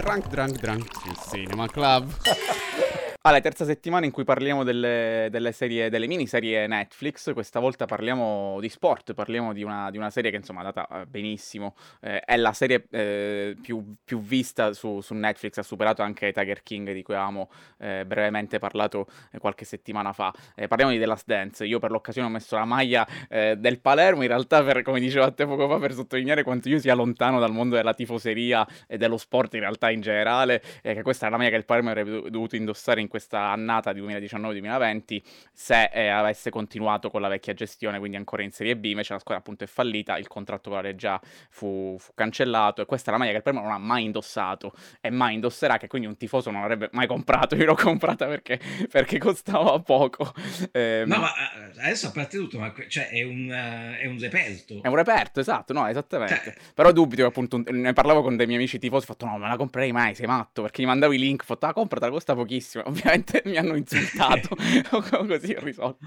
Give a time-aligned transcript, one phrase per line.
[0.00, 0.88] Drunk Drunk Drunk
[1.28, 2.08] Cinema Club.
[3.22, 8.56] Allora, terza settimana in cui parliamo delle, delle, serie, delle miniserie Netflix, questa volta parliamo
[8.60, 12.20] di sport, parliamo di una, di una serie che insomma è andata eh, benissimo, eh,
[12.20, 16.92] è la serie eh, più, più, vista su, su, Netflix, ha superato anche Tiger King
[16.92, 17.50] di cui avevamo
[17.80, 20.32] eh, brevemente parlato eh, qualche settimana fa.
[20.54, 24.22] Eh, parliamo di The Last Dance, io per l'occasione ho messo la maglia del Palermo,
[24.22, 27.76] in realtà per, come te poco fa, per sottolineare quanto io sia lontano dal mondo
[27.76, 31.56] della tifoseria e dello sport in realtà in generale, che questa è la maglia che
[31.56, 35.20] il Palermo avrebbe dovuto indossare in questa annata di 2019-2020
[35.52, 39.18] se eh, avesse continuato con la vecchia gestione, quindi ancora in Serie B, invece la
[39.18, 43.12] squadra appunto è fallita, il contratto con la Reggia fu, fu cancellato e questa è
[43.12, 46.16] la maglia che il Palermo non ha mai indossato e mai indosserà, che quindi un
[46.16, 48.58] tifoso non avrebbe mai comprato, io l'ho comprata perché,
[48.90, 50.32] perché costava poco.
[50.72, 54.18] Eh, no, ma eh, adesso a parte tutto, ma cioè, è, un, uh, è un
[54.18, 54.82] reperto.
[54.82, 56.40] È un reperto, esatto, no, esattamente.
[56.44, 56.54] Cioè...
[56.74, 59.48] Però dubito che appunto, ne parlavo con dei miei amici tifosi, ho fatto no, me
[59.48, 62.34] la comprerei mai, sei matto, perché gli mandavo i link, ho fatto ah, compratela, costa
[62.34, 62.84] pochissimo.
[63.00, 64.56] Ovviamente mi hanno insultato,
[65.26, 66.04] così ho risolto.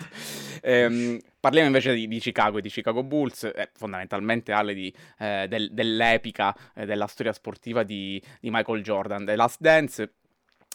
[0.62, 5.48] Ehm, parliamo invece di, di, Chicago e di Chicago Bulls, eh, fondamentalmente Ale di, eh,
[5.50, 9.26] del, dell'epica eh, della storia sportiva di, di Michael Jordan.
[9.26, 10.14] The Last Dance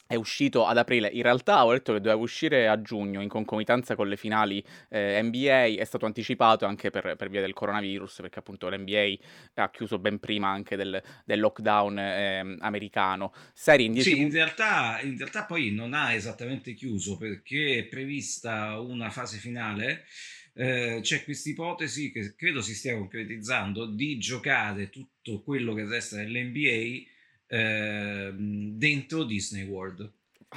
[0.08, 1.10] è uscito ad aprile.
[1.12, 5.20] In realtà ho detto che doveva uscire a giugno in concomitanza con le finali eh,
[5.22, 5.78] NBA.
[5.78, 9.16] È stato anticipato anche per, per, via del coronavirus, perché appunto l'NBA
[9.56, 13.34] ha chiuso ben prima anche del, del lockdown eh, americano.
[13.52, 17.84] Serie in 10 Sì, in realtà, in realtà poi non ha esattamente chiuso perché è
[17.84, 20.06] prevista una fase finale.
[20.54, 26.16] Eh, c'è questa ipotesi che credo si stia concretizzando di giocare tutto quello che resta
[26.16, 27.16] dell'NBA
[27.48, 30.10] eh, dentro Disney World,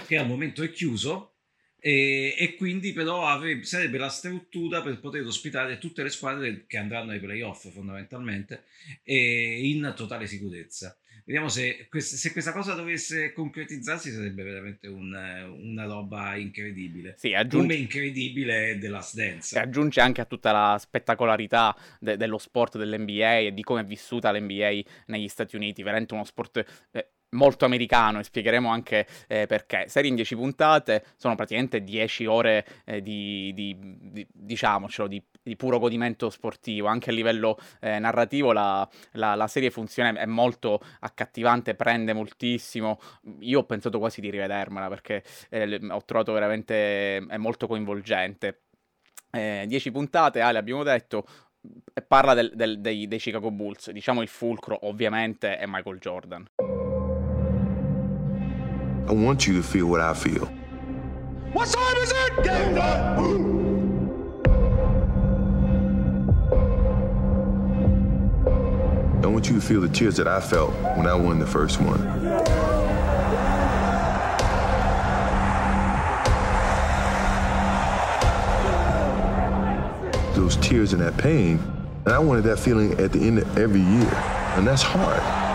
[0.05, 1.35] che al momento è chiuso
[1.79, 6.77] e, e quindi però avrebbe, sarebbe la struttura per poter ospitare tutte le squadre che
[6.77, 8.65] andranno ai playoff fondamentalmente
[9.03, 10.95] in totale sicurezza.
[11.31, 15.13] Vediamo se, se, questa cosa dovesse concretizzarsi sarebbe veramente un,
[15.61, 17.15] una roba incredibile.
[17.17, 17.67] Sì, aggiunge...
[17.67, 19.55] Come incredibile The Last Dance.
[19.55, 23.85] E aggiunge anche a tutta la spettacolarità de- dello sport dell'NBA e di come è
[23.85, 25.83] vissuta l'NBA negli Stati Uniti.
[25.83, 26.89] Veramente uno sport...
[26.91, 29.85] Eh, molto americano e spiegheremo anche eh, perché.
[29.87, 35.55] Serie in 10 puntate sono praticamente 10 ore eh, di, di, di, diciamocelo, di, di,
[35.55, 36.87] puro godimento sportivo.
[36.87, 42.99] Anche a livello eh, narrativo la, la, la, serie funziona, è molto accattivante, prende moltissimo.
[43.39, 48.61] Io ho pensato quasi di rivedermela perché eh, ho trovato veramente è molto coinvolgente.
[49.31, 51.25] 10 eh, puntate, Ale, abbiamo detto,
[52.05, 53.91] parla del, del, dei, dei Chicago Bulls.
[53.91, 56.80] Diciamo il fulcro, ovviamente, è Michael Jordan.
[59.11, 60.45] I want you to feel what I feel.
[61.51, 62.43] What time is it?
[62.45, 63.19] Game time!
[69.21, 71.81] I want you to feel the tears that I felt when I won the first
[71.81, 71.99] one.
[80.35, 81.59] Those tears and that pain,
[82.05, 84.13] and I wanted that feeling at the end of every year,
[84.55, 85.50] and that's hard.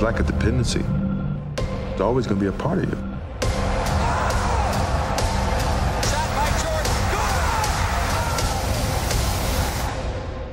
[0.00, 0.84] Like a dependency.
[1.92, 3.12] It's always going to be a part of you.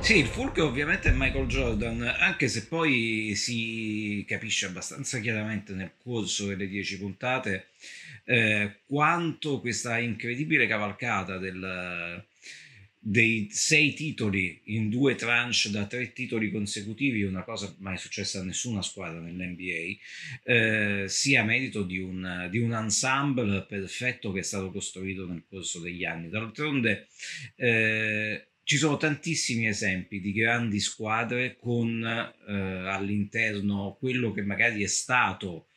[0.00, 5.92] Sì, il fulcro ovviamente è Michael Jordan, anche se poi si capisce abbastanza chiaramente nel
[6.02, 7.68] corso delle dieci puntate
[8.24, 12.24] eh, quanto questa incredibile cavalcata del,
[13.02, 18.44] dei sei titoli in due tranche da tre titoli consecutivi, una cosa mai successa a
[18.44, 19.98] nessuna squadra nell'NBA,
[20.44, 25.80] eh, sia merito di un, di un, ensemble perfetto che è stato costruito nel corso
[25.80, 26.28] degli anni.
[26.28, 27.08] D'altronde
[27.56, 34.88] eh, ci sono tantissimi esempi di grandi squadre con eh, all'interno quello che magari è
[34.88, 35.68] stato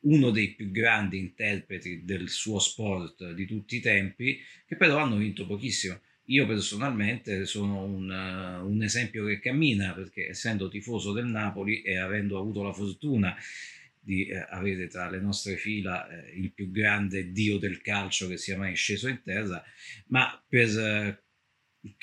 [0.00, 5.16] uno dei più grandi interpreti del suo sport di tutti i tempi, che però hanno
[5.16, 11.26] vinto pochissimo io personalmente sono un, uh, un, esempio che cammina perché essendo tifoso del
[11.26, 13.36] Napoli e avendo avuto la fortuna
[14.04, 18.36] di eh, avere tra le nostre fila eh, il più grande dio del calcio che
[18.36, 19.62] sia mai sceso in terra,
[20.08, 21.21] ma per eh,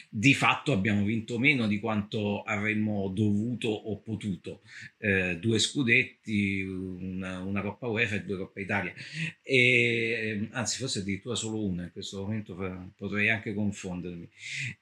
[0.09, 4.61] di fatto abbiamo vinto meno di quanto avremmo dovuto o potuto.
[4.97, 8.93] Eh, due scudetti, una, una, Coppa UEFA e due Coppa Italia.
[9.41, 12.55] E, anzi, forse addirittura solo una in questo momento,
[12.95, 14.29] potrei anche confondermi.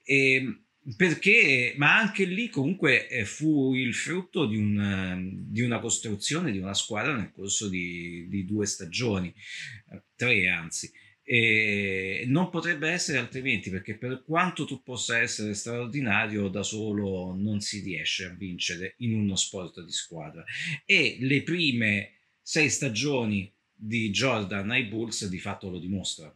[0.02, 0.62] E,
[0.96, 6.58] perché, ma anche lì comunque eh, fu il frutto di, un, di, una costruzione di
[6.58, 9.32] una squadra nel corso di, di due stagioni,
[10.16, 10.90] tre anzi
[11.30, 17.60] E non potrebbe essere altrimenti perché per quanto tu possa essere straordinario da solo non
[17.60, 20.42] si riesce a vincere in uno sport di squadra.
[20.86, 26.34] E le prime sei stagioni di Jordan ai Bulls di fatto lo dimostrano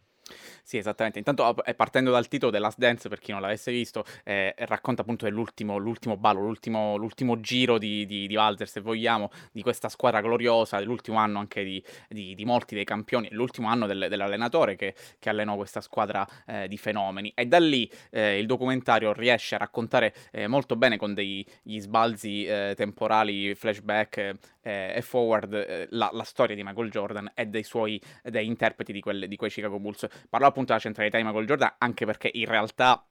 [0.63, 1.19] sì, esattamente.
[1.19, 5.03] Intanto, eh, partendo dal titolo The Last Dance, per chi non l'avesse visto, eh, racconta
[5.03, 9.89] appunto dell'ultimo l'ultimo ballo, l'ultimo, l'ultimo giro di, di, di Walter, se vogliamo, di questa
[9.89, 14.77] squadra gloriosa, dell'ultimo anno anche di, di, di molti dei campioni, l'ultimo anno del, dell'allenatore
[14.77, 17.33] che, che, allenò questa squadra eh, di fenomeni.
[17.35, 21.45] E da lì eh, il documentario riesce a raccontare eh, molto bene con degli
[21.81, 24.35] sbalzi eh, temporali, flashback
[24.65, 29.27] e forward la, la, storia di Michael Jordan e dei suoi dei interpreti di, quelle,
[29.27, 30.07] di quei Chicago Bulls.
[30.31, 33.05] Parla appunto la centralità di Michael Jordan, anche perché in realtà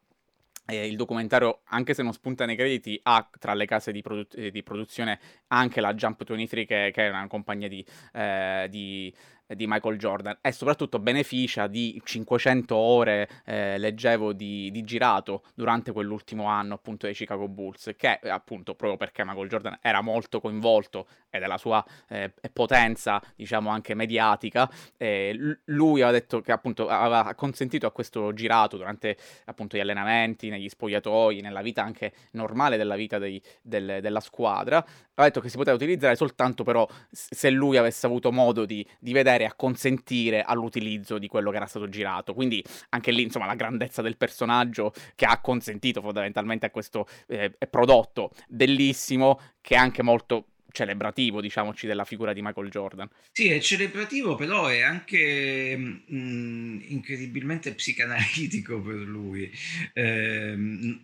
[0.67, 4.33] eh, il documentario, anche se non spunta nei crediti, ha tra le case di, produ-
[4.37, 5.19] eh, di produzione
[5.51, 9.13] anche la Jump 23, che, che è una compagnia di, eh, di
[9.55, 15.91] di Michael Jordan e soprattutto beneficia di 500 ore, eh, leggevo, di, di, girato durante
[15.91, 21.07] quell'ultimo anno appunto dei Chicago Bulls, che appunto proprio perché Michael Jordan era molto coinvolto
[21.29, 27.33] e della sua eh, potenza, diciamo anche mediatica, eh, lui aveva detto che appunto aveva
[27.35, 32.95] consentito a questo girato durante appunto gli allenamenti, negli spogliatoi, nella vita anche normale della
[32.95, 37.77] vita dei, del, della squadra, aveva detto che si poteva utilizzare soltanto però se lui
[37.77, 42.33] avesse avuto modo di, di vedere a consentire all'utilizzo di quello che era stato girato.
[42.33, 47.51] Quindi anche lì, insomma, la grandezza del personaggio che ha consentito fondamentalmente a questo eh,
[47.69, 53.09] prodotto bellissimo, che è anche molto celebrativo, diciamoci, della figura di Michael Jordan.
[53.31, 59.51] Sì, è celebrativo, però è anche mh, mm, incredibilmente psicanalitico per lui.
[59.93, 60.55] Eh,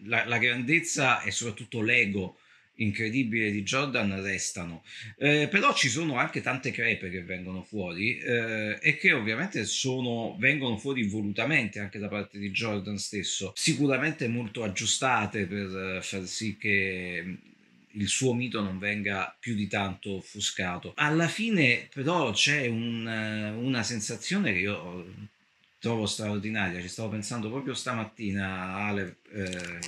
[0.05, 2.37] la, la grandezza e soprattutto l'ego
[2.77, 4.83] incredibile di Jordan restano.
[5.17, 10.35] Eh, però ci sono anche tante crepe che vengono fuori eh, e che ovviamente sono,
[10.39, 16.57] vengono fuori volutamente anche da parte di Jordan stesso, sicuramente molto aggiustate per far sì
[16.57, 17.37] che
[17.89, 20.93] il suo mito non venga più di tanto offuscato.
[20.95, 25.05] Alla fine però c'è un, una sensazione che io
[25.79, 26.81] trovo straordinaria.
[26.81, 29.79] Ci stavo pensando proprio stamattina, Ale, eh,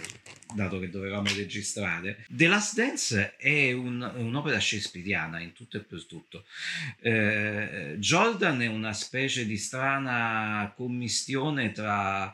[0.54, 2.26] dato che dovevamo registrare.
[2.30, 6.46] The Last Dance è un, un'opera shakespeariana in tutto e per tutto.
[7.00, 12.32] Eh, Jordan è una specie di strana commistione tra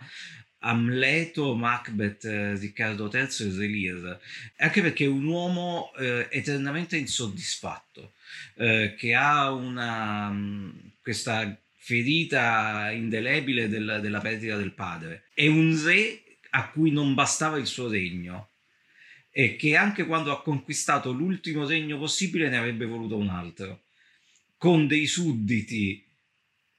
[0.60, 4.20] Amleto, Macbeth, eh, Riccardo III e Re Lear,
[4.58, 8.14] anche perché è un uomo eh, eternamente insoddisfatto,
[8.56, 10.34] eh, che ha una,
[11.02, 15.26] questa ferita indelebile del, della perdita del padre.
[15.36, 18.50] È un re a cui non bastava il suo regno
[19.30, 23.84] e che anche quando ha conquistato l'ultimo regno possibile ne avrebbe voluto un altro,
[24.58, 26.04] con dei sudditi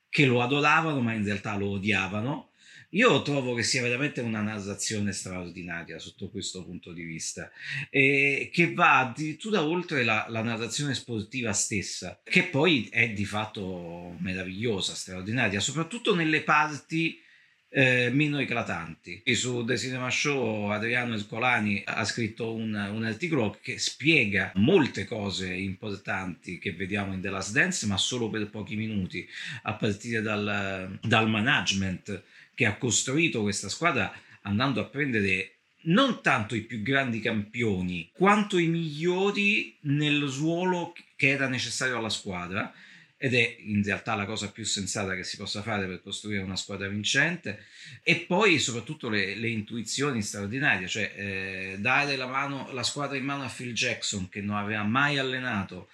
[0.09, 2.51] che lo adoravano ma in realtà lo odiavano
[2.91, 7.51] io trovo che sia veramente una narrazione straordinaria sotto questo punto di vista,
[7.91, 14.15] e che va addirittura oltre la, la narrazione sportiva stessa, che poi è di fatto
[14.19, 17.21] meravigliosa, straordinaria, soprattutto nelle parti
[17.69, 19.21] eh, meno eclatanti.
[19.23, 25.05] E su The Cinema Show Adriano Ercolani ha scritto un, un, articolo che spiega molte
[25.05, 29.29] cose importanti che vediamo in The Last Dance, ma solo per pochi minuti,
[29.65, 32.23] a partire dal, dal management
[32.57, 38.59] che ha costruito questa squadra andando a prendere non tanto i più grandi campioni, quanto
[38.59, 42.73] i migliori nel ruolo che era necessario alla squadra.
[43.19, 46.57] Ed è in realtà la cosa più sensata che si possa fare per costruire una
[46.57, 47.65] squadra vincente.
[48.03, 53.25] E poi soprattutto le, le intuizioni straordinarie cioè eh, dare la, mano, la, squadra in
[53.25, 55.89] mano a Phil Jackson che non aveva mai allenato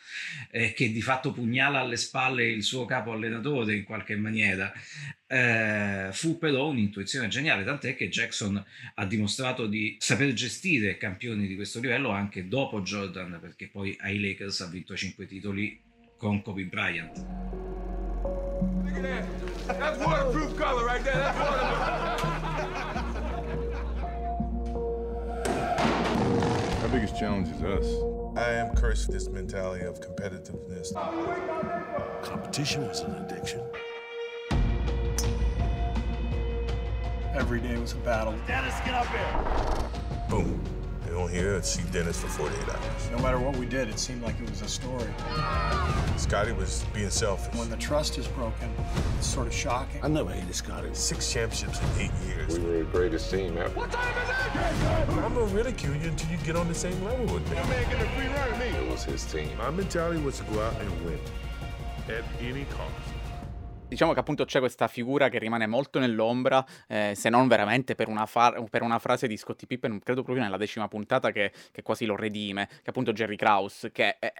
[0.50, 4.72] eh, che di fatto pugnala alle spalle il suo capo allenatore in qualche maniera
[5.32, 8.62] eh, fu però un'intuizione geniale tant'è che Jackson
[8.94, 14.20] ha dimostrato di saper gestire campioni di questo livello anche dopo Jordan perché poi ai
[14.20, 15.80] Lakers ha vinto 5 titoli
[16.18, 17.24] con Kobe Bryant.
[19.66, 21.14] That's waterproof color right there.
[21.14, 22.22] That's
[26.82, 27.86] Our biggest challenge is us.
[28.36, 30.92] I am cursed with this mentality of competitiveness.
[32.22, 33.62] Competition was an addiction.
[37.34, 38.34] Every day was a battle.
[38.46, 39.88] Dennis, get up here.
[40.28, 40.62] Boom.
[41.06, 43.10] We don't hear and see Dennis for 48 hours.
[43.10, 45.08] No matter what we did, it seemed like it was a story.
[46.18, 47.58] Scotty was being selfish.
[47.58, 48.70] When the trust is broken,
[49.16, 50.04] it's sort of shocking.
[50.04, 50.90] I never hated Scotty.
[50.92, 52.58] Six championships in eight years.
[52.58, 53.70] We were the greatest team ever.
[53.78, 55.24] What time is it?
[55.24, 57.56] I'm gonna ridicule you until you get on the same level with me.
[57.56, 58.78] That man getting a free run me.
[58.78, 59.56] It was his team.
[59.56, 61.18] My mentality was to go out and win
[62.08, 63.11] at any cost.
[63.92, 68.08] Diciamo che appunto c'è questa figura che rimane molto nell'ombra, eh, se non veramente per
[68.08, 71.82] una, fa- per una, frase di Scottie Pippen, credo proprio nella decima puntata che, che
[71.82, 74.32] quasi lo redime, che appunto Jerry Krause, che è,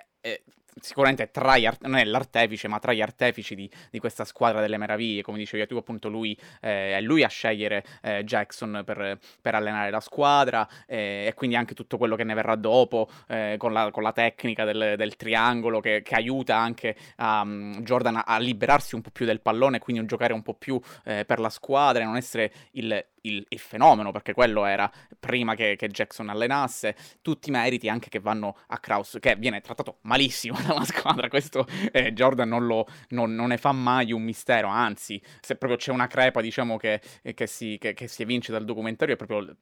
[0.81, 4.61] sicuramente tra gli art- non è l'artefice, ma tra gli artefici di, di, questa squadra
[4.61, 9.19] delle meraviglie, come dicevi tu, appunto lui eh, è lui a scegliere eh, Jackson per,
[9.41, 13.57] per, allenare la squadra eh, e quindi anche tutto quello che ne verrà dopo eh,
[13.59, 18.23] con la, con, la, tecnica del, del triangolo che, che, aiuta anche a, um, Jordan
[18.25, 21.39] a, liberarsi un po' più del pallone quindi un giocare un po' più eh, per
[21.39, 25.89] la squadra e non essere il il, il, fenomeno, perché quello era prima che, che,
[25.89, 30.85] Jackson allenasse, tutti i meriti anche che vanno a Kraus, che viene trattato malissimo dalla
[30.85, 35.57] squadra, questo eh, Jordan non, lo, non, non, ne fa mai un mistero, anzi, se
[35.57, 37.01] proprio c'è una crepa, diciamo, che,
[37.35, 39.57] che, si, che si evince dal documentario, è proprio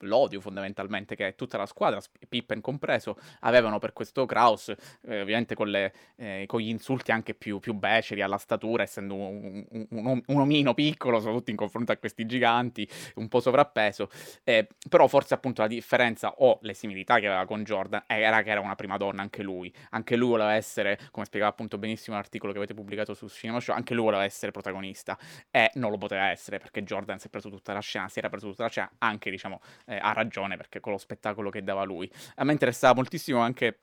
[0.00, 4.68] l'odio fondamentalmente che tutta la squadra, Pippen compreso, avevano per questo Kraus,
[5.06, 9.14] eh, ovviamente con, le, eh, con, gli insulti anche più, più, beceri alla statura, essendo
[9.14, 14.08] un, un, un, un, omino piccolo, soprattutto in confronto a questi giganti, un po' sovrappeso,
[14.44, 18.50] eh, però forse appunto la differenza o le similità che aveva con Jordan era che
[18.50, 22.52] era una prima donna anche lui, anche lui voleva essere, come spiegava appunto benissimo l'articolo
[22.52, 25.18] che avete pubblicato su Cinema Show, anche lui voleva essere protagonista.
[25.50, 28.28] E non lo poteva essere perché Jordan si è preso tutta la scena, si era
[28.28, 31.84] preso tutta la scena, anche diciamo eh, ha ragione perché con lo spettacolo che dava
[31.84, 32.10] lui.
[32.36, 33.80] A me interessava moltissimo anche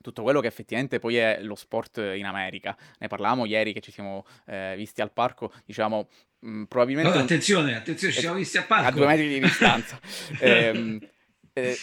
[0.00, 2.76] tutto quello che effettivamente poi è lo sport in America.
[2.98, 6.08] Ne parlavamo ieri che ci siamo eh, visti al parco, diciamo,
[6.40, 7.16] mh, mm, probabilmente...
[7.16, 8.88] No, attenzione, attenzione, ci siamo visti al parco.
[8.88, 9.98] A due metri di distanza.
[10.40, 11.10] eh,
[11.52, 11.76] eh,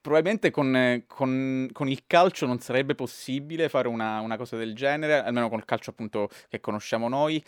[0.00, 5.22] probabilmente con, con, con, il calcio non sarebbe possibile fare una, una, cosa del genere,
[5.22, 7.42] almeno con il calcio appunto che conosciamo noi,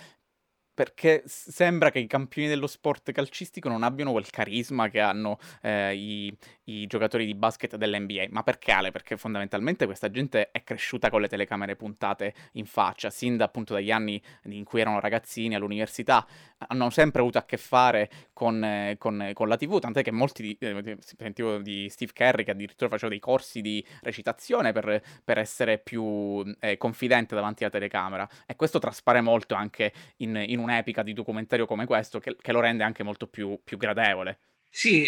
[0.80, 5.94] perché sembra che i campioni dello sport calcistico non abbiano quel carisma che hanno eh,
[5.94, 6.34] i,
[6.70, 8.26] i, giocatori di basket dell'NBA.
[8.30, 8.90] Ma perché Ale?
[8.90, 13.74] Perché fondamentalmente questa gente è cresciuta con le telecamere puntate in faccia, sin da appunto
[13.74, 16.26] dagli anni in cui erano ragazzini all'università,
[16.68, 20.42] hanno sempre avuto a che fare con, eh, con, con la TV, tant'è che molti,
[20.42, 25.38] di, eh, sentivo di Steve Kerry che addirittura faceva dei corsi di recitazione per, per
[25.38, 28.28] essere più eh, confidente davanti alla telecamera.
[28.46, 32.52] E questo traspare molto anche in, in un un'epica di documentario come questo che, che
[32.52, 34.38] lo rende anche molto più, più gradevole.
[34.72, 35.04] Sì,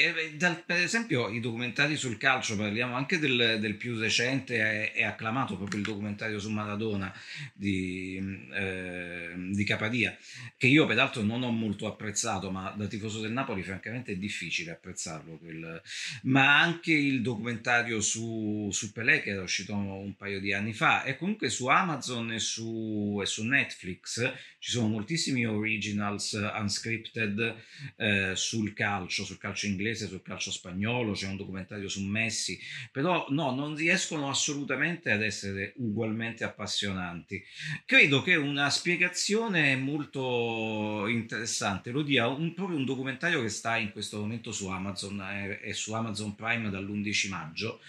[0.67, 5.79] per esempio i documentari sul calcio, parliamo anche del, del più recente e, acclamato proprio
[5.79, 7.15] il documentario su Maradona
[7.55, 8.21] di,
[8.53, 10.17] eh, di, Capadia,
[10.57, 14.73] che io peraltro non ho molto apprezzato, ma da tifoso del Napoli francamente è difficile
[14.73, 15.81] apprezzarlo, quel,
[16.23, 21.05] ma anche il documentario su, su Pelé che era uscito un paio di anni fa
[21.05, 27.55] e comunque su Amazon e su, e su Netflix ci sono moltissimi originals unscripted
[27.97, 32.59] eh, sul calcio, sul calcio calcio inglese, sul calcio spagnolo, c'è un documentario su Messi,
[32.91, 37.43] però no, non riescono assolutamente ad essere ugualmente appassionanti.
[37.85, 43.93] Credo che una spiegazione molto interessante lo dia un, proprio un documentario che sta in
[43.93, 47.81] questo momento su Amazon e eh, su Amazon Prime dall'11 maggio,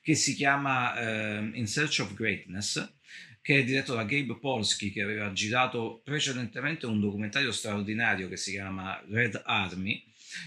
[0.00, 2.96] che si chiama eh, In Search of Greatness
[3.40, 8.50] che è diretto da Gabe Polsky, che aveva girato precedentemente un documentario straordinario che si
[8.50, 10.04] chiama Red Army,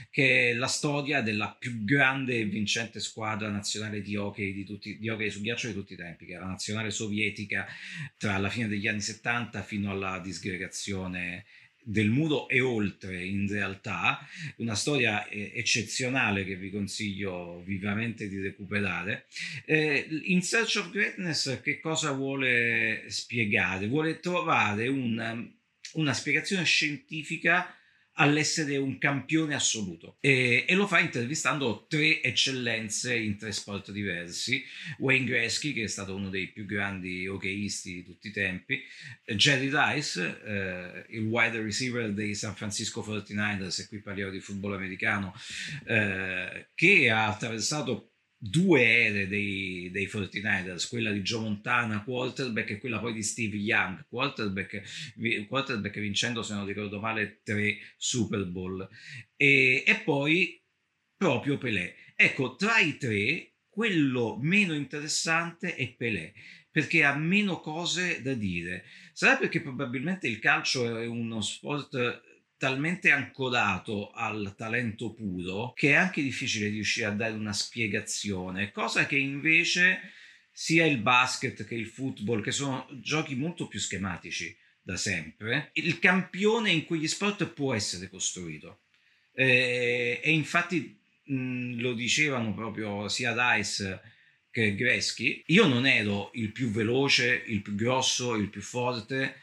[0.10, 4.98] che è la storia della più grande e vincente squadra nazionale di hockey, di, tutti,
[4.98, 7.68] di hockey su ghiaccio di tutti i tempi, che era la nazionale sovietica
[8.18, 11.46] tra la fine degli anni 70 fino alla disgregazione
[11.84, 14.20] del muro e oltre in realtà
[14.58, 19.26] una storia eh, eccezionale che vi consiglio vivamente di recuperare
[19.66, 23.88] eh, in Search of Greatness che cosa vuole spiegare?
[23.88, 25.52] vuole trovare un,
[25.94, 27.76] una spiegazione scientifica
[28.22, 30.18] all'essere un campione assoluto.
[30.20, 34.64] E, e, lo fa intervistando tre eccellenze in tre sport diversi.
[35.00, 38.82] Wayne Gretzky che è stato uno dei più grandi hockeyisti di tutti i tempi.
[39.36, 44.74] Jerry Rice eh, il wide receiver dei San Francisco 49ers e qui parliamo di football
[44.74, 45.34] americano
[45.86, 48.11] eh, che ha attraversato
[48.44, 53.58] due ere dei, dei 49ers, quella di Joe Montana, quarterback, e quella poi di Steve
[53.58, 58.88] Young, quarterback, quarterback vincendo, se non ricordo male, tre Super Bowl.
[59.36, 60.60] E, e poi
[61.16, 61.96] proprio Pelé.
[62.16, 66.34] Ecco, tra i tre, quello meno interessante è Pelé
[66.72, 68.86] perché ha meno cose da dire.
[69.14, 72.31] Sarà perché probabilmente il calcio è uno sport
[72.62, 79.08] talmente ancorato al talento puro che è anche difficile riuscire a dare una spiegazione, cosa
[79.08, 80.12] che invece
[80.52, 85.98] sia il basket che il football, che sono giochi molto più schematici da sempre, il
[85.98, 88.82] campione in quegli sport può essere costruito.
[89.34, 94.02] Eh, e infatti mh, lo dicevano proprio sia Dice
[94.52, 99.42] che Greschi, io non ero il più veloce, il più grosso, il più forte,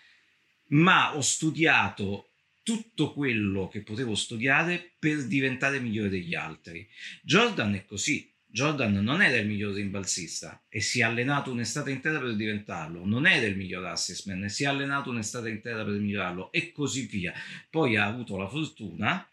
[0.69, 2.28] ma ho studiato
[2.69, 6.87] tutto quello che potevo studiare per diventare migliore degli altri.
[7.23, 8.31] Jordan è così.
[8.45, 13.27] Jordan non era il miglior rimbalzista e si è allenato un'estate intera per diventarlo, non
[13.27, 17.33] era il miglior assessment e si è allenato un'estate intera per migliorarlo e così via.
[17.71, 19.27] Poi ha avuto la fortuna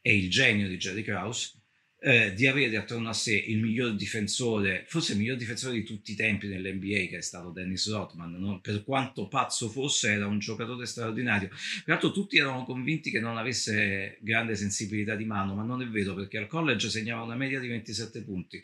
[0.00, 1.54] e il genio di Jerry Krause
[1.98, 6.12] eh, di avere attorno a sé il miglior difensore, forse il miglior difensore di tutti
[6.12, 8.32] i tempi nell'NBA, che è stato Dennis Rodman.
[8.32, 8.60] No?
[8.60, 11.48] Per quanto pazzo fosse, era un giocatore straordinario.
[11.84, 16.14] Peraltro, tutti erano convinti che non avesse grande sensibilità di mano, ma non è vero
[16.14, 18.62] perché al college segnava una media di 27 punti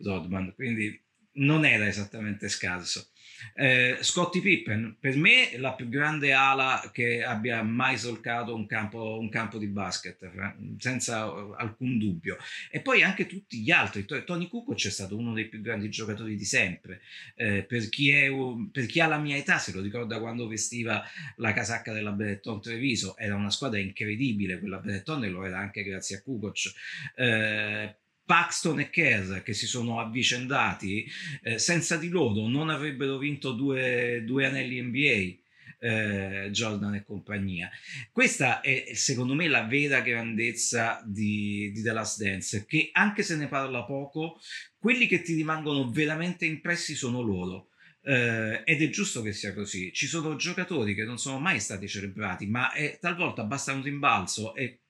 [0.00, 1.00] Rodman, quindi
[1.34, 3.08] non era esattamente scarso.
[3.52, 9.18] Eh, Scottie Pippen, per me la più grande ala che abbia mai solcato un campo,
[9.18, 10.30] un campo di basket, eh,
[10.78, 11.24] senza
[11.56, 12.36] alcun dubbio.
[12.70, 14.04] E poi anche tutti gli altri.
[14.24, 17.00] Tony Kukoc è stato uno dei più grandi giocatori di sempre.
[17.34, 18.28] Eh, per, chi è,
[18.72, 21.02] per, chi ha la mia età, se lo ricorda quando vestiva
[21.36, 25.82] la casacca della Benetton Treviso, era una squadra incredibile quella Benetton e lo era anche
[25.82, 26.72] grazie a Kukoc.
[27.16, 31.06] Eh, Paxton e Kerr che si sono avvicendati,
[31.42, 35.42] eh, senza di loro non avrebbero vinto due, due anelli NBA.
[35.80, 37.68] Eh, Jordan e compagnia.
[38.10, 43.36] Questa è secondo me la vera grandezza di, di The Last Dance, che anche se
[43.36, 44.40] ne parla poco,
[44.78, 47.68] quelli che ti rimangono veramente impressi sono loro.
[48.00, 49.92] Uh, ed è giusto che sia così.
[49.92, 54.54] Ci sono giocatori che non sono mai stati celebrati, ma è, talvolta basta un rimbalzo
[54.54, 54.83] e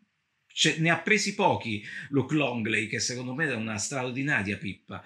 [0.55, 5.05] cioè, ne ha presi pochi Luke Longley, che secondo me era una straordinaria pippa,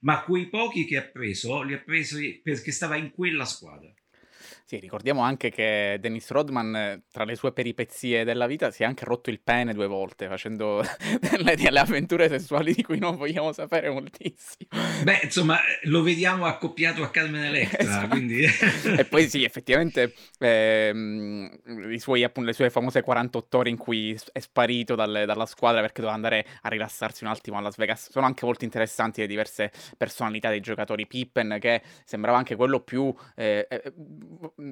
[0.00, 3.92] ma quei pochi che ha preso li ha presi perché stava in quella squadra.
[4.64, 9.04] Sì, ricordiamo anche che Dennis Rodman, tra le sue peripezie della vita, si è anche
[9.04, 10.82] rotto il pene due volte, facendo
[11.20, 14.68] delle, delle avventure sessuali di cui non vogliamo sapere moltissimo.
[15.02, 18.08] Beh, insomma, lo vediamo accoppiato a Carmen Electra, esatto.
[18.08, 18.44] quindi...
[18.98, 24.40] e poi sì, effettivamente, ehm, suoi, appunto, le sue famose 48 ore in cui è
[24.40, 28.26] sparito dalle, dalla squadra perché doveva andare a rilassarsi un attimo a Las Vegas, sono
[28.26, 31.06] anche molto interessanti le diverse personalità dei giocatori.
[31.06, 33.14] Pippen, che sembrava anche quello più...
[33.34, 33.92] Eh, eh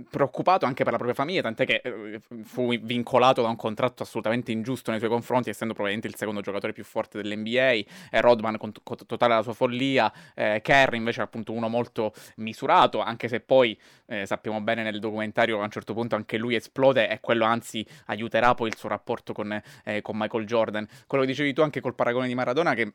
[0.09, 4.53] preoccupato anche per la propria famiglia, tant'è che eh, fu vincolato da un contratto assolutamente
[4.53, 7.87] ingiusto nei suoi confronti, essendo probabilmente il secondo giocatore più forte dell'NBA, e
[8.21, 13.01] Rodman con, con totale la sua follia, eh, Kerry invece è appunto uno molto misurato,
[13.01, 17.09] anche se poi eh, sappiamo bene nel documentario a un certo punto anche lui esplode
[17.09, 20.87] e quello anzi aiuterà poi il suo rapporto con, eh, con Michael Jordan.
[21.07, 22.93] Quello che dicevi tu anche col paragone di Maradona che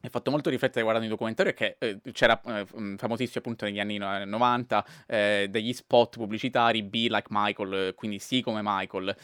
[0.00, 3.80] mi ha fatto molto riflettere guardando i documentari perché eh, c'era eh, famosissimo appunto negli
[3.80, 9.16] anni 90 eh, degli spot pubblicitari Be Like Michael, quindi sì come Michael,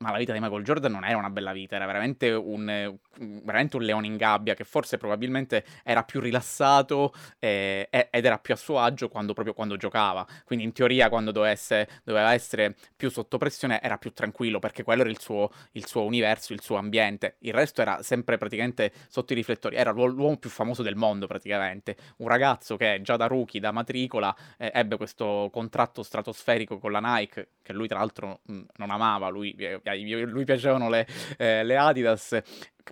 [0.00, 3.76] ma la vita di Michael Jordan non era una bella vita, era veramente un, veramente
[3.76, 8.56] un leone in gabbia che forse probabilmente era più rilassato eh, ed era più a
[8.56, 10.26] suo agio quando, proprio quando giocava.
[10.44, 14.82] Quindi in teoria quando doveva essere, doveva essere più sotto pressione era più tranquillo perché
[14.82, 17.36] quello era il suo, il suo, universo, il suo ambiente.
[17.40, 19.76] Il resto era sempre praticamente sotto i riflettori.
[19.76, 21.96] Era l'uomo più famoso del mondo praticamente.
[22.18, 27.00] Un ragazzo che già da rookie, da matricola, eh, ebbe questo contratto stratosferico con la
[27.00, 29.28] Nike che lui tra l'altro mh, non amava.
[29.28, 31.06] Lui eh, lui piacevano le,
[31.38, 32.40] eh, le Adidas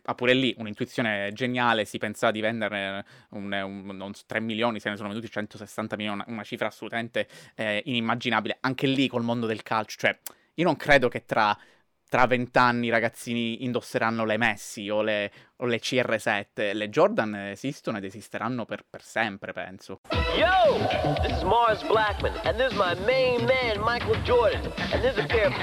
[0.05, 4.91] ha pure lì un'intuizione geniale, si pensava di venderne un, un, un, 3 milioni, se
[4.91, 9.63] ne sono venuti 160 milioni, una cifra assolutamente eh, inimmaginabile, anche lì col mondo del
[9.63, 10.17] calcio, cioè
[10.55, 11.57] io non credo che tra
[12.09, 16.75] tra vent'anni i ragazzini indosseranno le Messi o le, o le CR7.
[16.75, 20.01] Le Jordan esistono ed esisteranno per, per, sempre, penso.
[20.37, 20.79] Yo!
[21.23, 25.25] This is Mars Blackman and this is my main man Michael Jordan and this is
[25.25, 25.55] a pair of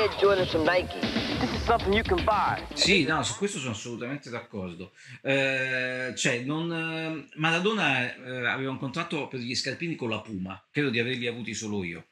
[0.00, 1.00] Air Jordan from Nike.
[1.40, 2.62] This is something you can buy.
[2.74, 4.92] Sì, no, su questo sono assolutamente d'accordo.
[5.22, 10.62] Eh, cioè, non, eh, Maradona eh, aveva un contratto per gli scarpini con la Puma,
[10.70, 12.04] credo di averli avuti solo io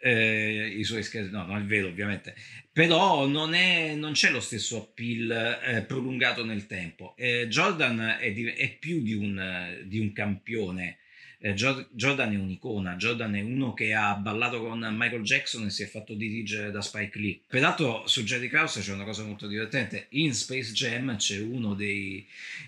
[0.00, 2.34] eh, i suoi scherzi, no, non è vero ovviamente,
[2.72, 7.14] però non, è, non c'è lo stesso appeal eh, prolungato nel tempo.
[7.16, 10.96] Eh, Jordan è, di, è, più di un, di un campione.
[11.42, 15.82] Eh, Jordan è un'icona, Jordan è uno che ha ballato con Michael Jackson e si
[15.82, 17.40] è fatto dirigere da Spike Lee.
[17.46, 22.26] Peraltro su Jerry Krause c'è una cosa molto divertente, in Space Jam c'è uno dei,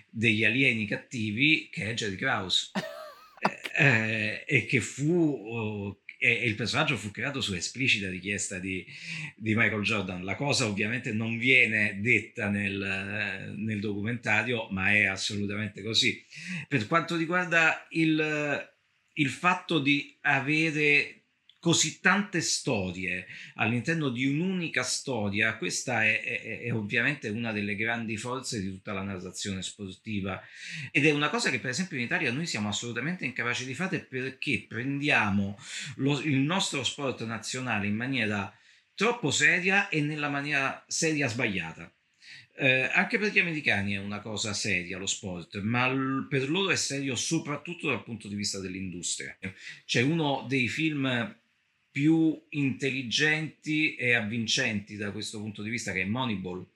[0.09, 2.71] degli alieni cattivi che è Jerry Krause.
[3.75, 8.87] Eh, e che fu e, il personaggio fu creato su esplicita richiesta di,
[9.35, 10.25] di, Michael Jordan.
[10.25, 16.25] La cosa ovviamente non viene detta nel, nel, documentario, ma è assolutamente così.
[16.69, 18.71] Per quanto riguarda il,
[19.15, 21.22] il fatto di avere
[21.63, 28.17] così tante storie all'interno di un'unica storia, questa è, è, è, ovviamente una delle grandi
[28.17, 30.43] forze di tutta la narrazione sportiva
[30.91, 34.01] ed è una cosa che per esempio in Italia noi siamo assolutamente incapaci di fare
[34.01, 35.57] perché prendiamo
[35.99, 38.53] lo, il nostro sport nazionale in maniera
[38.97, 41.95] troppo seria e nella maniera seria sbagliata.
[42.57, 46.71] Eh, anche per gli americani è una cosa seria lo sport, ma l- per loro
[46.71, 49.39] è serio soprattutto dal punto di vista dell'industria.
[49.85, 51.41] C'è uno dei film
[51.93, 56.67] più intelligenti e avvincenti da questo punto di vista, che è Moneyball,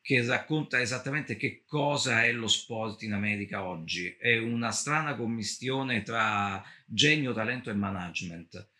[0.00, 4.16] che racconta esattamente che cosa è lo sport in America oggi.
[4.18, 8.70] È una strana commistione tra genio, talento e management.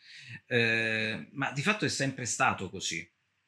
[0.47, 3.07] Eh, ma di fatto è sempre stato così.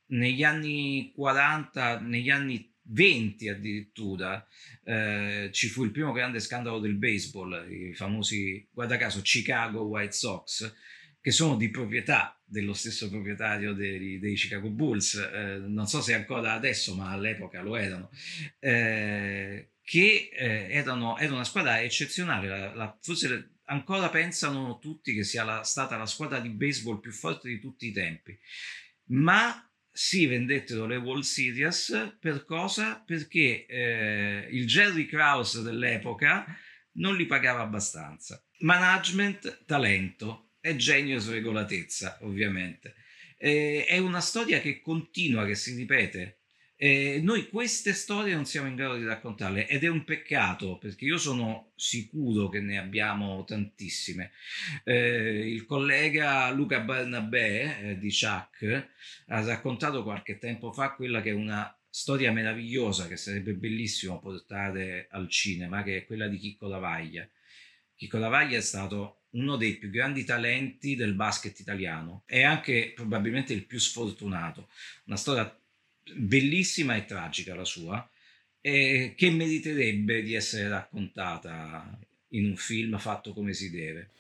[0.09, 4.47] Negli anni 40, negli anni 20 addirittura,
[4.85, 10.13] eh, ci fu il primo grande scandalo del baseball, i famosi, guarda caso, Chicago White
[10.13, 10.75] Sox,
[11.23, 16.15] che sono di proprietà dello stesso proprietario dei, dei Chicago Bulls, eh, non so se
[16.15, 18.11] ancora adesso, ma all'epoca lo erano,
[18.59, 25.23] eh, che eh, erano, era una squadra eccezionale, la, la, forse ancora pensano tutti che
[25.23, 28.37] sia la, stata la squadra di baseball più forte di tutti i tempi,
[29.11, 33.01] ma si vendettero le World Series per cosa?
[33.07, 36.47] Perché eh, il Jerry Krause dell'epoca
[36.95, 38.45] non li pagava abbastanza.
[38.61, 42.95] Management, talento, è genio e sregolatezza, ovviamente.
[43.37, 46.39] Eh, è una storia che continua, che si ripete.
[46.77, 51.05] Eh, noi queste storie non siamo in grado di raccontarle ed è un peccato perché
[51.05, 54.31] io sono sicuro che ne abbiamo tantissime.
[54.85, 58.89] Eh, il collega Luca Barnabé eh, di Chuck
[59.27, 65.09] ha raccontato qualche tempo fa quella che è una storia meravigliosa che sarebbe bellissimo portare
[65.11, 67.29] al cinema, che è quella di Chicco Lavaglia.
[67.95, 73.53] Chicco Lavaglia è stato uno dei più grandi talenti del basket italiano e anche probabilmente
[73.53, 74.69] il più sfortunato.
[75.05, 75.57] Una storia
[76.15, 78.09] bellissima e tragica la sua,
[78.61, 84.11] e che meriterebbe di essere raccontata in un film fatto come si deve.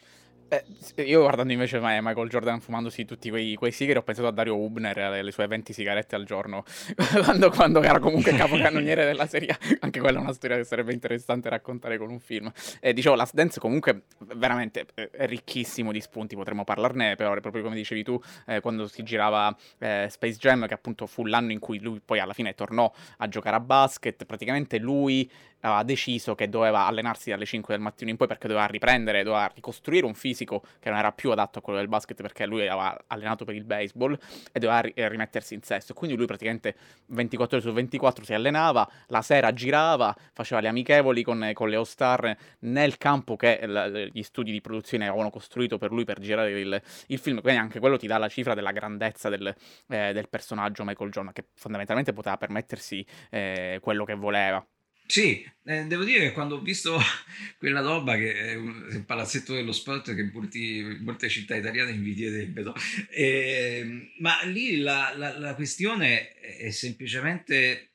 [0.52, 4.54] Eh, io guardando invece Michael Jordan fumandosi tutti quei, quei sigari ho pensato a Dario
[4.54, 6.62] Hubner e alle sue 20 sigarette al giorno
[7.24, 11.48] quando, quando, era comunque capocannoniere della serie anche quella è una storia che sarebbe interessante
[11.48, 12.52] raccontare con un film.
[12.80, 14.02] E dicevo Last Dance comunque
[14.34, 18.88] veramente è ricchissimo di spunti potremmo parlarne per ore proprio come dicevi tu eh, quando
[18.88, 22.54] si girava eh, Space Jam che appunto fu l'anno in cui lui poi alla fine
[22.54, 25.30] tornò a giocare a basket praticamente lui
[25.62, 29.50] aveva deciso che doveva allenarsi dalle 5 del mattino in poi perché doveva riprendere, doveva
[29.54, 32.96] ricostruire un fisico che non era più adatto a quello del basket perché lui aveva
[33.08, 34.18] allenato per il baseball
[34.52, 35.94] e doveva ri- eh, rimettersi in sesto.
[35.94, 36.74] Quindi lui praticamente
[37.06, 41.76] 24 ore su 24 si allenava, la sera girava, faceva le amichevoli con, con le
[41.76, 46.58] All-Star nel campo che l- gli studi di produzione avevano costruito per lui per girare
[46.58, 47.40] il, il film.
[47.40, 49.54] Quindi anche quello ti dà la cifra della grandezza del,
[49.88, 54.64] eh, del personaggio Michael Jordan che fondamentalmente poteva permettersi eh, quello che voleva.
[55.06, 56.98] Sì, eh, devo dire che quando ho visto
[57.58, 62.74] quella roba che è un, il palazzetto dello sport che molti, molte città italiane invidierebbero,
[63.10, 67.88] eh, ma lì la, la, la questione è semplicemente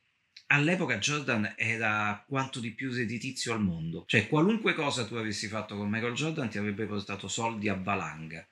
[0.47, 4.05] all'epoca Jordan era quanto di più redditizio al mondo.
[4.07, 8.47] Cioè, qualunque cosa tu avessi fatto con Michael Jordan ti avrebbe portato soldi a valanga.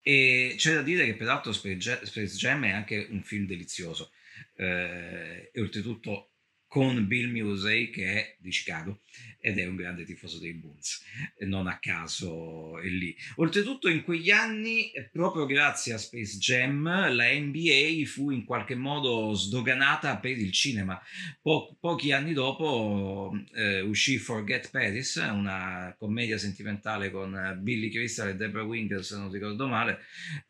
[0.00, 4.10] E c'è da dire che peraltro Space Jam è anche un film delizioso.
[4.56, 6.30] Eh, e oltretutto
[6.68, 9.00] con Bill Musey che è di Chicago
[9.40, 11.02] ed è un grande tifoso dei Bulls,
[11.46, 13.16] non a caso è lì.
[13.36, 19.32] Oltretutto in quegli anni, proprio grazie a Space Jam, la NBA fu in qualche modo
[19.32, 21.00] sdoganata per il cinema.
[21.40, 28.36] Po- pochi anni dopo eh, uscì Forget Paris, una commedia sentimentale con Billy Crystal e
[28.36, 30.00] Deborah Winger, se non ricordo male,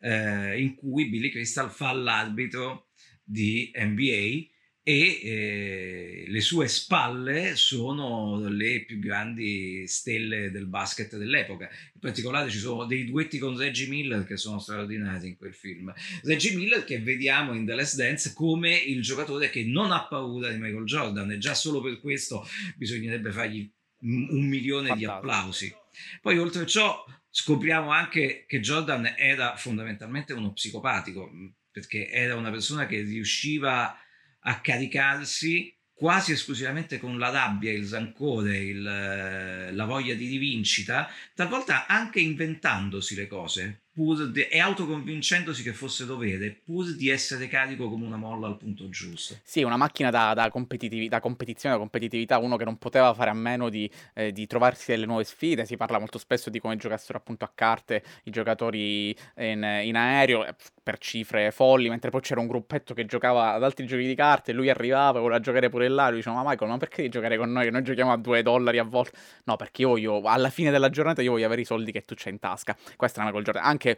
[0.01, 2.89] eh, in cui Billy Crystal fa l'arbitro
[3.23, 4.57] di NBA
[4.89, 11.69] e eh, le sue spalle sono le più grandi stelle del basket dell'epoca.
[11.93, 15.93] In particolare ci sono dei duetti con Reggie Miller che sono straordinari in quel film.
[16.23, 20.49] Reggie Miller che vediamo in The Last Dance come il giocatore che non ha paura
[20.49, 25.11] di Michael Jordan e già solo per questo bisognerebbe fargli un milione Fantastico.
[25.11, 25.75] di applausi.
[26.19, 31.29] Poi oltre a ciò scopriamo anche che Jordan era fondamentalmente uno psicopatico
[31.71, 34.07] perché era una persona che riusciva a
[34.41, 41.87] a caricarsi quasi esclusivamente con la rabbia, il rancore, il, la voglia di rivincita, talvolta
[41.87, 43.81] anche inventandosi le cose.
[43.91, 48.57] Pur di, e autoconvincendosi che fosse dovere, pur di essere carico come una molla al
[48.57, 49.35] punto giusto.
[49.43, 53.29] Sì, una macchina da, da, competitivi- da competizione, da competitività, uno che non poteva fare
[53.29, 55.65] a meno di, eh, di, trovarsi delle nuove sfide.
[55.65, 60.45] Si parla molto spesso di come giocassero appunto a carte i giocatori in, in aereo
[60.45, 64.15] eh, per cifre folli, mentre poi c'era un gruppetto che giocava ad altri giochi di
[64.15, 67.09] carte e lui arrivava, voleva giocare pure là, lui diceva ma Michael, ma perché devi
[67.09, 69.17] giocare con noi che noi giochiamo a due dollari a volta?
[69.43, 72.13] No, perché io voglio, alla fine della giornata io voglio avere i soldi che tu
[72.15, 72.75] c'hai in tasca.
[72.95, 73.63] Questa è una Michael Jordan.
[73.63, 73.97] Anche anche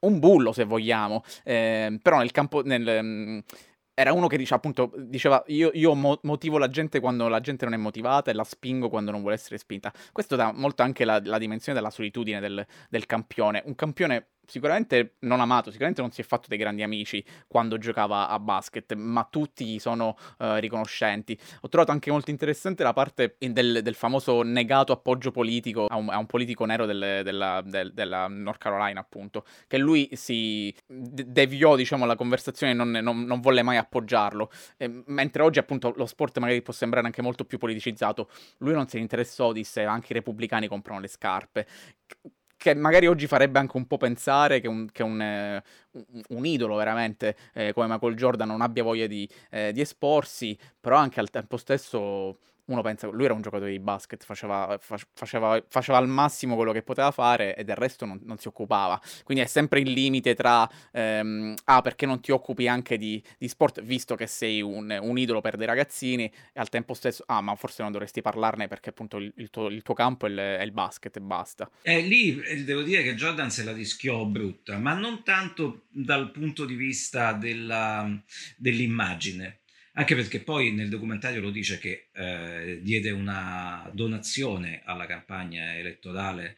[0.00, 2.62] un bullo se vogliamo, eh, però nel campo...
[2.64, 3.38] Nel, mm,
[3.92, 7.66] era uno che diceva appunto, diceva io, io mo- motivo la gente quando la gente
[7.66, 9.92] non è motivata e la spingo quando non vuole essere spinta.
[10.10, 13.62] Questo dà molto anche la, la dimensione della solitudine del, del campione.
[13.66, 18.28] Un campione sicuramente non amato, sicuramente non si è fatto dei grandi amici quando giocava
[18.28, 21.38] a basket, ma tutti sono uh, riconoscenti.
[21.60, 26.10] Ho trovato anche molto interessante la parte del, del famoso negato appoggio politico a un,
[26.10, 31.76] a un politico nero del, della, del, della, North Carolina, appunto, che lui si deviò,
[31.76, 34.50] diciamo, la conversazione e non, non, non, volle mai appoggiarlo.
[34.76, 38.88] E, mentre oggi, appunto, lo sport magari può sembrare anche molto più politicizzato, lui non
[38.88, 41.66] se ne interessò, disse anche i repubblicani comprano le scarpe
[42.60, 45.62] che magari oggi farebbe anche un po' pensare che un, che un, eh,
[46.28, 50.96] un idolo veramente eh, come Michael Jordan non abbia voglia di, eh, di esporsi, però
[50.98, 52.36] anche al tempo stesso
[52.70, 56.82] uno pensa lui era un giocatore di basket, faceva, faceva, faceva, al massimo quello che
[56.82, 59.00] poteva fare e del resto non, non si occupava.
[59.24, 63.48] Quindi è sempre il limite tra, ehm, ah, perché non ti occupi anche di, di
[63.48, 67.40] sport, visto che sei un, un, idolo per dei ragazzini, e al tempo stesso, ah,
[67.40, 70.36] ma forse non dovresti parlarne perché appunto il, il, tuo, il tuo, campo è il,
[70.36, 71.70] è il, basket e basta.
[71.82, 76.30] E lì eh, devo dire che Jordan se la rischiò brutta, ma non tanto dal
[76.30, 78.08] punto di vista della,
[78.56, 79.60] dell'immagine
[79.94, 86.56] anche perché poi nel documentario lo dice che eh, diede una donazione alla campagna elettorale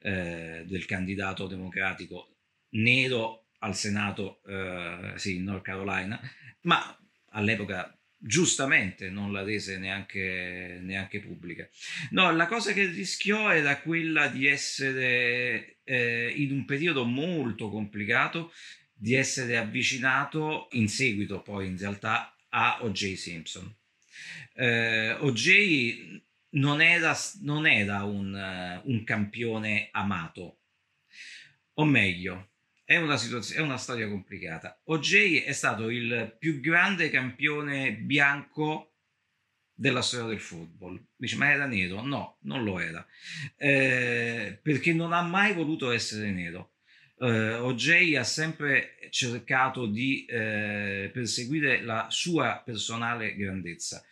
[0.00, 2.36] eh, del candidato democratico
[2.70, 6.18] nero al Senato eh, sì, in North Carolina,
[6.62, 6.98] ma
[7.32, 11.68] all'epoca giustamente non la rese neanche, neanche, pubblica.
[12.10, 18.52] No, la cosa che rischiò era quella di essere eh, in un periodo molto complicato,
[18.92, 23.14] di essere avvicinato in seguito poi in realtà a O.J.
[23.14, 23.74] Simpson.
[24.54, 26.22] Eh, O.J.
[26.50, 30.58] non era, non era un, un, campione amato,
[31.74, 32.50] o meglio,
[32.84, 33.16] è una,
[33.54, 34.80] è una storia complicata.
[34.84, 35.42] O.J.
[35.44, 38.94] è stato il più grande campione bianco
[39.72, 41.02] della storia del football.
[41.16, 42.02] Dice, ma era nero?
[42.02, 43.06] No, non lo era,
[43.56, 46.72] eh, perché non ha mai voluto essere nero
[47.20, 54.02] eh, OJ ha sempre cercato di eh, perseguire la sua personale grandezza.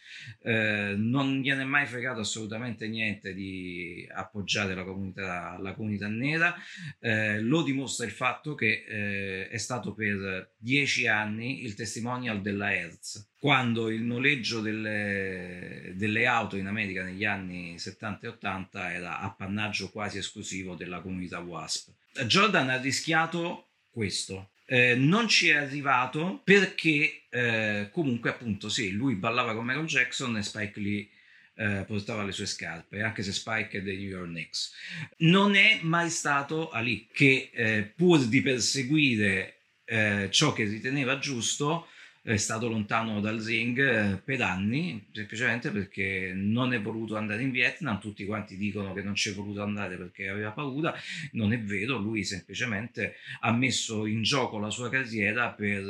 [0.43, 6.55] Eh, non gliene è mai fregato assolutamente niente di appoggiare la comunità, la comunità nera.
[6.99, 12.75] Eh, lo dimostra il fatto che eh, è stato per dieci anni il testimonial della
[12.75, 13.31] Hertz.
[13.39, 19.91] Quando il noleggio delle, delle auto in America negli anni 70 e 80 era appannaggio
[19.91, 21.93] quasi esclusivo della comunità WASP.
[22.27, 24.51] Jordan ha rischiato questo.
[24.67, 30.37] Eh, non ci è arrivato perché eh, comunque appunto sì, lui ballava con Michael Jackson
[30.37, 31.09] e Spike Lee
[31.55, 34.73] eh, portava le sue scarpe, anche se Spike è dei New York Knicks.
[35.19, 41.89] Non è mai stato Ali che eh, pur di perseguire eh, ciò che riteneva giusto,
[42.33, 47.51] è stato lontano dal ring eh, per anni, semplicemente perché non è voluto andare in
[47.51, 50.95] Vietnam, tutti quanti dicono che non ci è voluto andare perché aveva paura,
[51.33, 55.85] non è vero, lui semplicemente ha messo in gioco la sua carriera per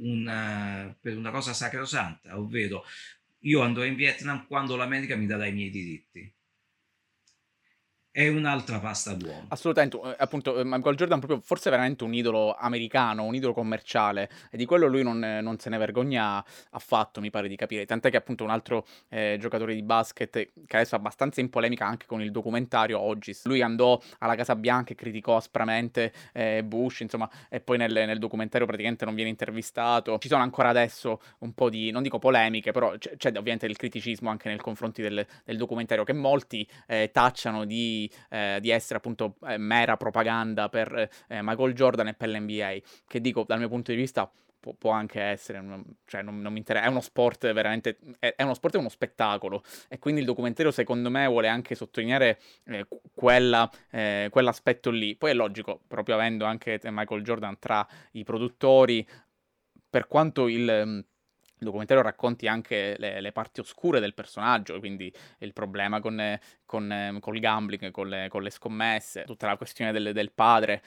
[0.00, 2.84] una, per una cosa sacrosanta, ovvero
[3.42, 6.30] io andrò in Vietnam quando l'America mi darà i miei diritti
[8.18, 9.44] è un'altra pasta d'uomo.
[9.46, 14.28] Assolutamente, eh, appunto, eh, Michael Jordan proprio forse veramente un idolo americano, un idolo commerciale
[14.50, 17.86] e di quello lui non, non se ne vergogna affatto, mi pare di capire.
[17.86, 21.86] Tant'è che appunto un altro eh, giocatore di basket che adesso è abbastanza in polemica
[21.86, 26.98] anche con il documentario oggi, lui andò alla Casa Bianca e criticò aspramente eh, Bush,
[27.02, 30.18] insomma, e poi nel, nel, documentario praticamente non viene intervistato.
[30.18, 33.76] Ci sono ancora adesso un po' di, non dico polemiche, però c'è, c'è ovviamente il
[33.76, 38.98] criticismo anche nei confronti del, del documentario che molti eh, tacciano di eh, di essere
[38.98, 43.68] appunto eh, mera propaganda per eh, Michael Jordan e per l'NBA, che dico dal mio
[43.68, 45.62] punto di vista può, può anche essere,
[46.04, 48.88] cioè non, non mi interessa, è uno sport veramente, è, è, uno sport e uno
[48.88, 55.16] spettacolo e quindi il documentario secondo me vuole anche sottolineare eh, quella, eh, quell'aspetto lì.
[55.16, 59.06] Poi è logico, proprio avendo anche Michael Jordan tra i produttori,
[59.90, 61.04] per quanto il
[61.58, 67.18] il documentario racconti anche le, le, parti oscure del personaggio, quindi il problema con, con,
[67.20, 70.82] col gambling, con le, con le, scommesse, tutta la questione del, del padre.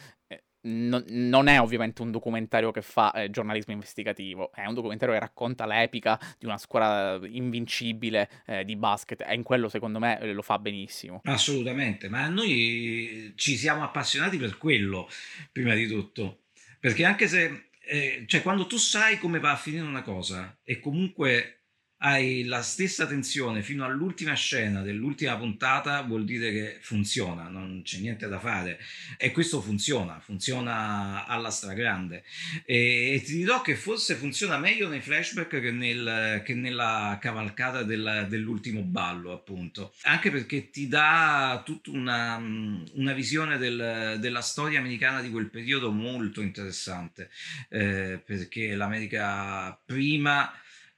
[0.64, 5.20] non, non è ovviamente un documentario che fa eh, giornalismo investigativo, è un documentario che
[5.20, 10.34] racconta l'epica di una squadra invincibile eh, di basket e in quello secondo me eh,
[10.34, 11.22] lo fa benissimo.
[11.24, 15.10] Assolutamente, ma noi ci siamo appassionati per quello,
[15.52, 16.44] prima di tutto,
[16.80, 20.80] perché anche se, eh, cioè quando tu sai come va a finire una cosa e
[20.80, 21.61] comunque
[22.04, 28.00] hai la stessa tensione fino all'ultima scena dell'ultima puntata, vuol dire che funziona, non c'è
[28.00, 28.80] niente da fare.
[29.18, 32.24] E questo funziona, funziona alla stragrande.
[32.66, 37.84] E, e ti dirò che forse funziona meglio nei flashback che, nel, che nella cavalcata
[37.84, 39.94] del, dell'ultimo ballo, appunto.
[40.04, 45.92] Anche perché ti dà tutta una, una visione del, della storia americana di quel periodo
[45.92, 47.30] molto interessante.
[47.70, 50.52] Eh, perché l'America prima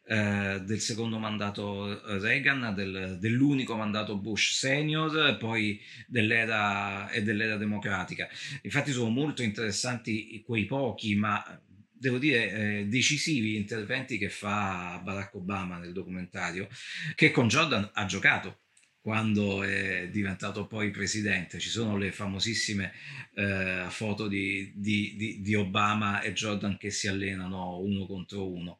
[0.05, 7.57] eh, del secondo mandato eh, Reagan, del, dell'unico mandato Bush senior, poi dell'era e dell'era
[7.57, 8.27] democratica.
[8.61, 11.41] Infatti sono molto interessanti quei pochi, ma
[12.03, 16.67] devo dire, eh, decisivi interventi che fa Barack Obama nel documentario,
[17.15, 18.62] che con Jordan ha giocato
[19.03, 21.59] quando è diventato poi presidente.
[21.59, 22.93] Ci sono le famosissime
[23.33, 28.79] eh, foto di, di, di, di, Obama e Jordan che si allenano uno contro uno.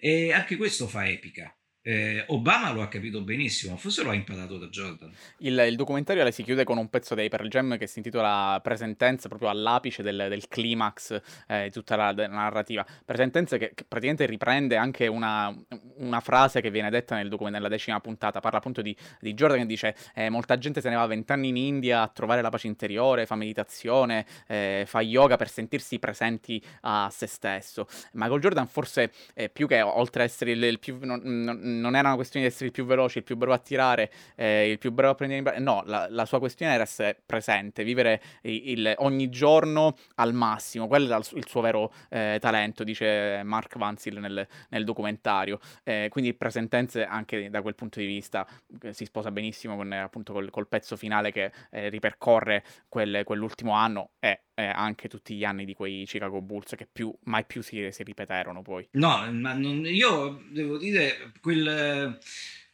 [0.00, 1.54] E anche questo fa epica.
[1.82, 5.10] Eh, Obama lo ha capito benissimo, forse lo ha imparato da Jordan.
[5.38, 9.28] Il, il documentario si chiude con un pezzo dei Pearl Jam che si intitola Presentenze,
[9.28, 12.84] proprio all'apice del, del climax eh, di tutta la, la, narrativa.
[13.04, 15.54] Presentenze che, che, praticamente riprende anche una,
[15.96, 18.40] una, frase che viene detta nel nella decima puntata.
[18.40, 21.56] Parla appunto di, di Jordan che dice: eh, Molta gente se ne va vent'anni in
[21.56, 27.08] India a trovare la pace interiore, fa meditazione, eh, fa yoga per sentirsi presenti a
[27.10, 27.88] se stesso.
[28.12, 29.10] Michael Jordan, forse
[29.50, 30.98] più che oltre ad essere il, il più.
[31.00, 33.58] Non, non, non era una questione di essere il più veloce, il più bravo a
[33.58, 37.20] tirare, eh, il più bravo a prendere in No, la, la, sua questione era essere
[37.24, 40.86] presente, vivere il, il, ogni giorno al massimo.
[40.86, 45.58] Quello era il, suo vero eh, talento, dice Mark Vanzil nel, nel documentario.
[45.84, 48.46] Eh, quindi presentenze anche da quel punto di vista
[48.90, 54.10] si sposa benissimo con, appunto col, col pezzo finale che eh, ripercorre quel, quell'ultimo anno
[54.18, 57.88] e eh, anche tutti gli anni di quei Chicago Bulls che più, mai più si,
[57.90, 58.86] si ripeterono poi.
[58.92, 62.18] No, ma non, io devo dire, quel,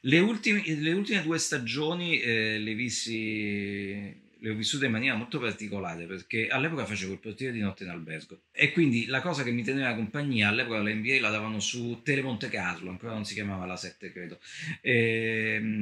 [0.00, 5.38] le, ultime, le ultime due stagioni eh, le vissi le ho vissute in maniera molto
[5.38, 9.50] particolare perché all'epoca facevo il portiere di notte in albergo e quindi la cosa che
[9.50, 13.64] mi teneva compagnia all'epoca la NBA la davano su Telemonte Carlo ancora non si chiamava
[13.64, 14.38] la 7 credo
[14.80, 15.75] e, ehm,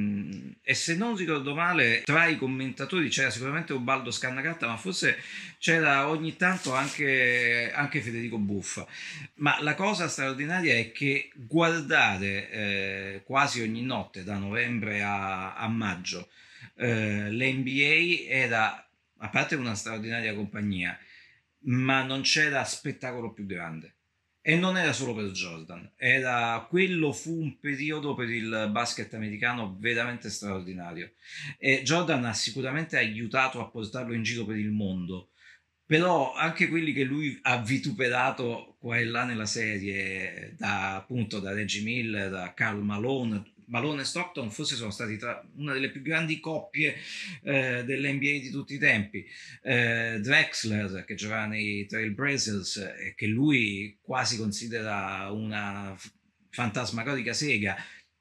[0.75, 5.17] se non ricordo male tra i commentatori c'era sicuramente Ubaldo Scannagatta ma forse
[5.57, 8.85] c'era ogni tanto anche, anche Federico Buffa
[9.35, 15.67] ma la cosa straordinaria è che guardare eh, quasi ogni notte da novembre a, a
[15.67, 16.27] maggio
[16.75, 20.97] eh, l'NBA era, a parte una straordinaria compagnia,
[21.67, 23.94] ma non c'era spettacolo più grande.
[24.47, 29.75] E non era solo per Jordan, era, quello fu un periodo per il basket americano
[29.79, 31.13] veramente straordinario.
[31.57, 35.31] E Jordan ha sicuramente aiutato a portarlo in giro per il mondo,
[35.83, 41.51] però anche quelli che lui ha vituperato qua e là nella serie, da, appunto da
[41.51, 46.01] Reggie Miller, da Carl Malone, Malone e Stockton forse sono stati tra una delle più
[46.01, 46.95] grandi coppie
[47.43, 49.25] eh, dell'NBA di tutti i tempi.
[49.61, 55.97] Eh, Drexler, che giocava nei Trailblazers e che lui quasi considera una
[56.49, 57.75] fantasmagorica sega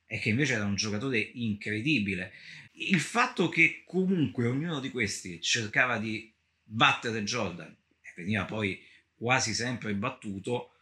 [0.07, 2.33] e che invece era un giocatore incredibile.
[2.73, 8.81] Il fatto che comunque ognuno di questi cercava di battere Jordan e veniva poi
[9.15, 10.74] quasi sempre battuto,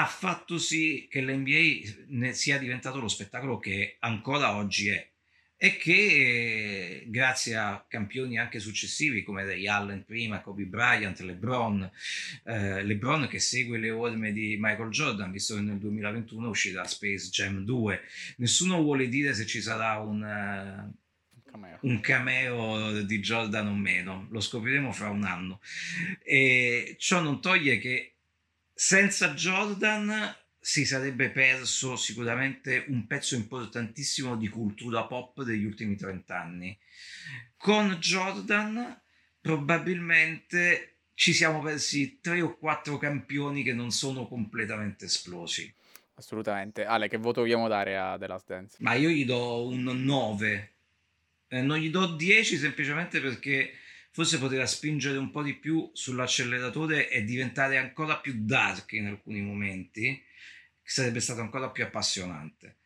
[0.00, 5.08] ha fatto sì che l'NBA sia diventato lo spettacolo che ancora oggi è
[5.56, 11.90] e che grazie a campioni anche successivi come Ray Allen prima, Kobe Bryant, LeBron,
[12.44, 17.30] eh, LeBron che segue le orme di Michael Jordan, visto che nel 2021 uscirà Space
[17.30, 18.00] Jam 2.
[18.38, 21.78] Nessuno vuole dire se ci sarà un, uh, cameo.
[21.80, 25.60] un cameo di Jordan o meno, lo scopriremo fra un anno.
[26.22, 28.13] E ciò non toglie che
[28.74, 36.40] senza Jordan si sarebbe perso sicuramente un pezzo importantissimo di cultura pop degli ultimi 30
[36.40, 36.78] anni.
[37.56, 39.00] Con Jordan
[39.40, 45.72] probabilmente ci siamo persi tre o quattro campioni che non sono completamente esplosi.
[46.14, 46.84] Assolutamente.
[46.84, 48.76] Ale, che voto vogliamo dare a The Last Dance?
[48.80, 50.72] Ma io gli do un 9.
[51.48, 53.72] Eh, non gli do 10 semplicemente perché
[54.14, 59.40] forse poteva spingere un po' di più sull'acceleratore e diventare ancora più dark in alcuni
[59.40, 60.22] momenti,
[60.80, 62.76] sarebbe stato ancora più appassionante.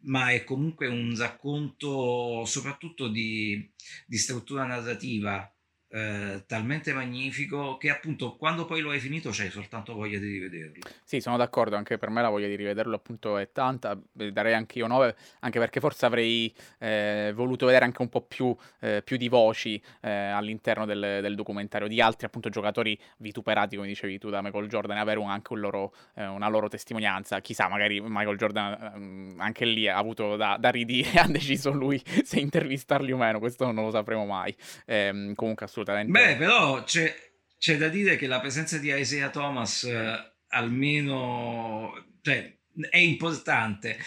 [0.00, 3.72] Ma è comunque un racconto soprattutto di,
[4.04, 5.50] di struttura narrativa
[5.88, 10.82] eh, talmente magnifico che appunto quando poi lo hai finito c'hai soltanto voglia di rivederlo.
[11.04, 14.54] Sì, sono d'accordo, anche per me la voglia di rivederlo appunto è tanta, eh, darei
[14.54, 19.02] anche io 9, anche perché forse avrei eh, voluto vedere anche un po' più, eh,
[19.04, 24.18] più di voci eh, all'interno del, del, documentario di altri appunto giocatori vituperati, come dicevi
[24.18, 27.40] tu, da Michael Jordan, e avere anche un loro, una loro testimonianza.
[27.40, 32.02] Chissà, magari Michael Jordan ehm, anche lì ha avuto da, da ridire, ha deciso lui
[32.04, 34.54] se intervistarli o meno, questo non lo sapremo mai.
[34.86, 36.10] Ehm, comunque assolutamente assolutamente.
[36.10, 37.14] Beh, però c'è,
[37.58, 42.56] c'è da dire che la presenza di Isaiah Thomas eh, almeno cioè,
[42.90, 43.98] è importante.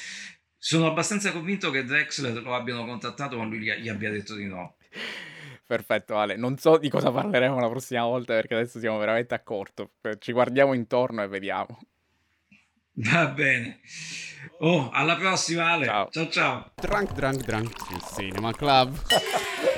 [0.58, 4.76] Sono abbastanza convinto che Drexler lo abbiano contattato, ma lui gli, abbia detto di no.
[5.66, 9.44] Perfetto Ale, non so di cosa parleremo la prossima volta perché adesso siamo veramente a
[9.44, 11.80] corto, ci guardiamo intorno e vediamo.
[12.94, 13.80] Va bene.
[14.62, 15.86] Oh, alla prossima Ale.
[15.86, 16.30] Ciao ciao.
[16.30, 16.72] ciao.
[16.76, 17.76] Drunk Drunk Drunk
[18.16, 18.98] Cinema Club.